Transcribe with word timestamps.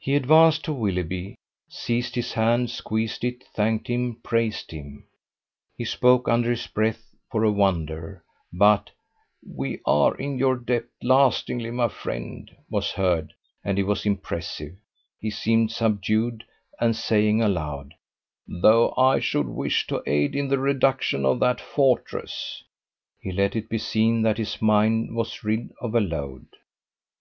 He 0.00 0.16
advanced 0.16 0.64
to 0.64 0.72
Willoughby, 0.72 1.36
seized 1.68 2.16
his 2.16 2.32
hand, 2.32 2.70
squeezed 2.70 3.22
it, 3.22 3.44
thanked 3.54 3.86
him, 3.86 4.16
praised 4.16 4.72
him. 4.72 5.06
He 5.76 5.84
spoke 5.84 6.26
under 6.28 6.50
his 6.50 6.66
breath, 6.66 7.14
for 7.30 7.44
a 7.44 7.52
wonder; 7.52 8.24
but: 8.52 8.90
"We 9.48 9.78
are 9.86 10.16
in 10.16 10.38
your 10.38 10.56
debt 10.56 10.86
lastingly, 11.04 11.70
my 11.70 11.86
friend", 11.86 12.50
was 12.68 12.90
heard, 12.90 13.32
and 13.62 13.78
he 13.78 13.84
was 13.84 14.04
impressive, 14.04 14.74
he 15.20 15.30
seemed 15.30 15.70
subdued, 15.70 16.42
and 16.80 16.96
saying 16.96 17.40
aloud: 17.40 17.94
"Though 18.48 18.92
I 18.96 19.20
should 19.20 19.46
wish 19.46 19.86
to 19.86 20.02
aid 20.04 20.34
in 20.34 20.48
the 20.48 20.58
reduction 20.58 21.24
of 21.24 21.38
that 21.38 21.60
fortress", 21.60 22.64
he 23.20 23.30
let 23.30 23.54
it 23.54 23.68
be 23.68 23.78
seen 23.78 24.22
that 24.22 24.38
his 24.38 24.60
mind 24.60 25.14
was 25.14 25.44
rid 25.44 25.70
of 25.80 25.94
a 25.94 26.00
load. 26.00 26.44